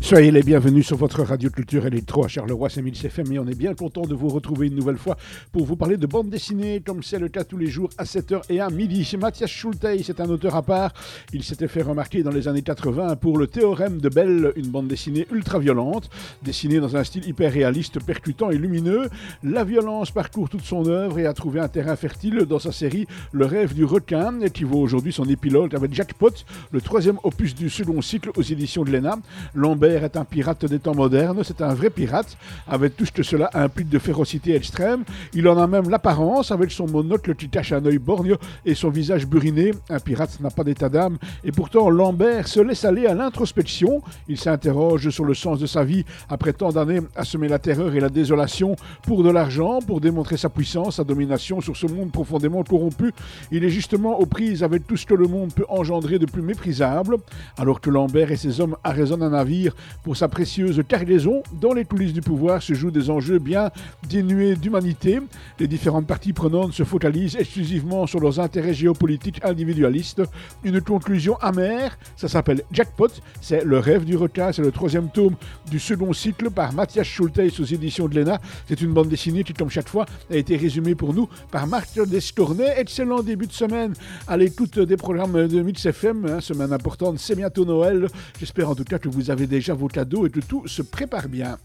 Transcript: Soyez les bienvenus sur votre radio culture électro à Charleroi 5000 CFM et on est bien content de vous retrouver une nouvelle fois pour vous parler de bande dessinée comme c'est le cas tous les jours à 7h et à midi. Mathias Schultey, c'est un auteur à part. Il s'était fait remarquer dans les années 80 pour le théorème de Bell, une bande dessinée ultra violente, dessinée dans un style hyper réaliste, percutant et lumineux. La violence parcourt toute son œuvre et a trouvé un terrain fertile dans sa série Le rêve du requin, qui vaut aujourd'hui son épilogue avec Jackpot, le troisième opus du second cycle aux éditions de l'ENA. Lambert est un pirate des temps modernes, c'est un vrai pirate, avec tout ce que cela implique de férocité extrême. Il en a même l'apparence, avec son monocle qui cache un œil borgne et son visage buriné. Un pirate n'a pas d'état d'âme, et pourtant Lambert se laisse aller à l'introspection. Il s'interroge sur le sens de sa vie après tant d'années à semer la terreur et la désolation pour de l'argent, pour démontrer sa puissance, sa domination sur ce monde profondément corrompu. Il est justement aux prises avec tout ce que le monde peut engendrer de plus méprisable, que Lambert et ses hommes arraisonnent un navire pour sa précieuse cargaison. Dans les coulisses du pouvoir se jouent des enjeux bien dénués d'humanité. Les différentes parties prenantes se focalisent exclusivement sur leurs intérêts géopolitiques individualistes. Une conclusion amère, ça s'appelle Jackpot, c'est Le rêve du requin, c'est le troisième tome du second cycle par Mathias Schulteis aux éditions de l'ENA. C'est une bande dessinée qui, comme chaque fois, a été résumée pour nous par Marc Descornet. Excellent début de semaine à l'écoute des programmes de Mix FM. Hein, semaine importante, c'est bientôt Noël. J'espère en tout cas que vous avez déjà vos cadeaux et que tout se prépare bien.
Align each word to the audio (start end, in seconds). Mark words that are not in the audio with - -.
Soyez 0.00 0.30
les 0.30 0.42
bienvenus 0.42 0.86
sur 0.86 0.96
votre 0.96 1.22
radio 1.22 1.50
culture 1.50 1.86
électro 1.86 2.24
à 2.24 2.28
Charleroi 2.28 2.68
5000 2.68 2.94
CFM 2.94 3.32
et 3.32 3.38
on 3.38 3.46
est 3.46 3.56
bien 3.56 3.74
content 3.74 4.02
de 4.02 4.14
vous 4.14 4.28
retrouver 4.28 4.66
une 4.66 4.74
nouvelle 4.74 4.98
fois 4.98 5.16
pour 5.50 5.64
vous 5.64 5.76
parler 5.76 5.96
de 5.96 6.06
bande 6.06 6.28
dessinée 6.28 6.82
comme 6.84 7.02
c'est 7.02 7.18
le 7.18 7.28
cas 7.28 7.44
tous 7.44 7.56
les 7.56 7.66
jours 7.68 7.90
à 7.98 8.04
7h 8.04 8.42
et 8.50 8.60
à 8.60 8.68
midi. 8.70 9.10
Mathias 9.18 9.50
Schultey, 9.50 10.02
c'est 10.02 10.20
un 10.20 10.28
auteur 10.28 10.54
à 10.56 10.62
part. 10.62 10.92
Il 11.32 11.42
s'était 11.42 11.68
fait 11.68 11.82
remarquer 11.82 12.22
dans 12.22 12.30
les 12.30 12.48
années 12.48 12.62
80 12.62 13.16
pour 13.16 13.38
le 13.38 13.46
théorème 13.46 13.98
de 13.98 14.08
Bell, 14.08 14.52
une 14.56 14.68
bande 14.68 14.88
dessinée 14.88 15.26
ultra 15.32 15.58
violente, 15.58 16.10
dessinée 16.42 16.80
dans 16.80 16.96
un 16.96 17.04
style 17.04 17.26
hyper 17.26 17.52
réaliste, 17.52 17.98
percutant 18.04 18.50
et 18.50 18.58
lumineux. 18.58 19.08
La 19.42 19.64
violence 19.64 20.10
parcourt 20.10 20.48
toute 20.48 20.64
son 20.64 20.86
œuvre 20.86 21.18
et 21.18 21.26
a 21.26 21.32
trouvé 21.32 21.60
un 21.60 21.68
terrain 21.68 21.96
fertile 21.96 22.44
dans 22.46 22.58
sa 22.58 22.72
série 22.72 23.06
Le 23.32 23.46
rêve 23.46 23.74
du 23.74 23.84
requin, 23.84 24.48
qui 24.52 24.64
vaut 24.64 24.80
aujourd'hui 24.80 25.12
son 25.12 25.24
épilogue 25.24 25.74
avec 25.74 25.94
Jackpot, 25.94 26.30
le 26.70 26.80
troisième 26.80 27.18
opus 27.22 27.54
du 27.54 27.70
second 27.70 27.93
cycle 28.02 28.30
aux 28.36 28.42
éditions 28.42 28.84
de 28.84 28.90
l'ENA. 28.90 29.16
Lambert 29.54 30.04
est 30.04 30.16
un 30.16 30.24
pirate 30.24 30.64
des 30.66 30.78
temps 30.78 30.94
modernes, 30.94 31.42
c'est 31.44 31.62
un 31.62 31.74
vrai 31.74 31.90
pirate, 31.90 32.36
avec 32.66 32.96
tout 32.96 33.06
ce 33.06 33.12
que 33.12 33.22
cela 33.22 33.50
implique 33.54 33.88
de 33.88 33.98
férocité 33.98 34.54
extrême. 34.54 35.04
Il 35.32 35.48
en 35.48 35.58
a 35.58 35.66
même 35.66 35.88
l'apparence, 35.88 36.50
avec 36.50 36.70
son 36.70 36.86
monocle 36.86 37.34
qui 37.34 37.48
cache 37.48 37.72
un 37.72 37.84
œil 37.84 37.98
borgne 37.98 38.36
et 38.64 38.74
son 38.74 38.90
visage 38.90 39.26
buriné. 39.26 39.72
Un 39.90 40.00
pirate 40.00 40.40
n'a 40.40 40.50
pas 40.50 40.64
d'état 40.64 40.88
d'âme, 40.88 41.18
et 41.44 41.52
pourtant 41.52 41.90
Lambert 41.90 42.48
se 42.48 42.60
laisse 42.60 42.84
aller 42.84 43.06
à 43.06 43.14
l'introspection. 43.14 44.02
Il 44.28 44.38
s'interroge 44.38 45.10
sur 45.10 45.24
le 45.24 45.34
sens 45.34 45.58
de 45.58 45.66
sa 45.66 45.84
vie 45.84 46.04
après 46.28 46.52
tant 46.52 46.70
d'années 46.70 47.00
à 47.16 47.24
semer 47.24 47.48
la 47.48 47.58
terreur 47.58 47.94
et 47.94 48.00
la 48.00 48.08
désolation 48.08 48.76
pour 49.02 49.22
de 49.22 49.30
l'argent, 49.30 49.80
pour 49.80 50.00
démontrer 50.00 50.36
sa 50.36 50.48
puissance, 50.48 50.96
sa 50.96 51.04
domination 51.04 51.60
sur 51.60 51.76
ce 51.76 51.86
monde 51.86 52.12
profondément 52.12 52.62
corrompu. 52.62 53.12
Il 53.50 53.64
est 53.64 53.70
justement 53.70 54.18
aux 54.18 54.26
prises 54.26 54.62
avec 54.62 54.86
tout 54.86 54.96
ce 54.96 55.06
que 55.06 55.14
le 55.14 55.26
monde 55.26 55.52
peut 55.52 55.66
engendrer 55.68 56.18
de 56.18 56.26
plus 56.26 56.42
méprisable, 56.42 57.16
que 57.80 57.90
Lambert 57.90 58.30
et 58.30 58.36
ses 58.36 58.60
hommes 58.60 58.76
arraisonnent 58.84 59.22
un 59.22 59.30
navire 59.30 59.74
pour 60.02 60.16
sa 60.16 60.28
précieuse 60.28 60.82
cargaison. 60.86 61.42
Dans 61.60 61.72
les 61.72 61.84
coulisses 61.84 62.12
du 62.12 62.20
pouvoir 62.20 62.62
se 62.62 62.74
jouent 62.74 62.90
des 62.90 63.10
enjeux 63.10 63.38
bien 63.38 63.70
dénués 64.08 64.56
d'humanité. 64.56 65.20
Les 65.58 65.66
différentes 65.66 66.06
parties 66.06 66.32
prenantes 66.32 66.72
se 66.72 66.84
focalisent 66.84 67.36
exclusivement 67.36 68.06
sur 68.06 68.20
leurs 68.20 68.40
intérêts 68.40 68.74
géopolitiques 68.74 69.44
individualistes. 69.44 70.22
Une 70.62 70.80
conclusion 70.80 71.36
amère, 71.38 71.98
ça 72.16 72.28
s'appelle 72.28 72.62
Jackpot, 72.72 73.08
c'est 73.40 73.64
Le 73.64 73.78
rêve 73.78 74.04
du 74.04 74.16
requin, 74.16 74.52
c'est 74.52 74.62
le 74.62 74.72
troisième 74.72 75.08
tome 75.10 75.36
du 75.70 75.78
second 75.78 76.12
cycle 76.12 76.50
par 76.50 76.72
Mathias 76.72 77.06
Schulteis 77.06 77.52
aux 77.60 77.64
éditions 77.64 78.08
de 78.08 78.18
l'ENA. 78.18 78.40
C'est 78.68 78.80
une 78.80 78.92
bande 78.92 79.08
dessinée 79.08 79.44
qui, 79.44 79.52
comme 79.52 79.70
chaque 79.70 79.88
fois, 79.88 80.06
a 80.30 80.36
été 80.36 80.56
résumée 80.56 80.94
pour 80.94 81.14
nous 81.14 81.28
par 81.50 81.66
Marc 81.66 81.98
Descornet. 82.06 82.74
Excellent 82.78 83.22
début 83.22 83.46
de 83.46 83.52
semaine 83.52 83.94
à 84.26 84.36
l'écoute 84.36 84.78
des 84.78 84.96
programmes 84.96 85.46
de 85.46 85.62
Mix 85.62 85.86
FM. 85.86 86.26
Hein, 86.26 86.40
semaine 86.40 86.72
importante, 86.72 87.18
c'est 87.18 87.36
bientôt 87.36 87.63
Noël. 87.64 88.08
J'espère 88.38 88.70
en 88.70 88.74
tout 88.74 88.84
cas 88.84 88.98
que 88.98 89.08
vous 89.08 89.30
avez 89.30 89.46
déjà 89.46 89.74
vos 89.74 89.88
cadeaux 89.88 90.26
et 90.26 90.30
que 90.30 90.40
tout 90.40 90.66
se 90.66 90.82
prépare 90.82 91.28
bien. 91.28 91.58